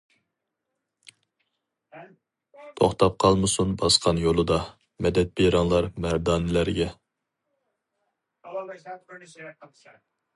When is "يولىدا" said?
4.23-4.57